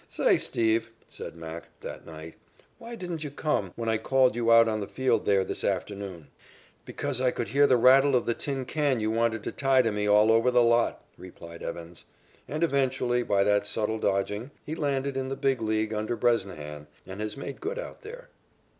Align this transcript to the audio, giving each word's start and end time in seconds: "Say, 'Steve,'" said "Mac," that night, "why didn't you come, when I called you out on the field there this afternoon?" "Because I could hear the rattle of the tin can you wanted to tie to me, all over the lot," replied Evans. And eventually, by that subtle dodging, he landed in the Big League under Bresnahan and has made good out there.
"Say, 0.09 0.35
'Steve,'" 0.37 0.89
said 1.07 1.35
"Mac," 1.35 1.65
that 1.81 2.07
night, 2.07 2.33
"why 2.79 2.95
didn't 2.95 3.23
you 3.23 3.29
come, 3.29 3.71
when 3.75 3.87
I 3.87 3.97
called 3.99 4.35
you 4.35 4.51
out 4.51 4.67
on 4.67 4.79
the 4.79 4.87
field 4.87 5.27
there 5.27 5.43
this 5.43 5.63
afternoon?" 5.63 6.29
"Because 6.85 7.21
I 7.21 7.29
could 7.29 7.49
hear 7.49 7.67
the 7.67 7.77
rattle 7.77 8.15
of 8.15 8.25
the 8.25 8.33
tin 8.33 8.65
can 8.65 8.99
you 8.99 9.11
wanted 9.11 9.43
to 9.43 9.51
tie 9.51 9.83
to 9.83 9.91
me, 9.91 10.07
all 10.07 10.31
over 10.31 10.49
the 10.49 10.63
lot," 10.63 11.05
replied 11.19 11.61
Evans. 11.61 12.05
And 12.47 12.63
eventually, 12.63 13.21
by 13.21 13.43
that 13.43 13.67
subtle 13.67 13.99
dodging, 13.99 14.49
he 14.65 14.73
landed 14.73 15.15
in 15.17 15.29
the 15.29 15.35
Big 15.37 15.61
League 15.61 15.93
under 15.93 16.15
Bresnahan 16.15 16.87
and 17.05 17.21
has 17.21 17.37
made 17.37 17.61
good 17.61 17.77
out 17.77 18.01
there. 18.01 18.29